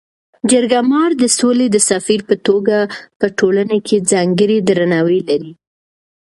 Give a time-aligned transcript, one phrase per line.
[0.51, 2.77] جرګه مار د سولي د سفیر په توګه
[3.19, 5.51] په ټولنه کي ځانګړی درناوی لري.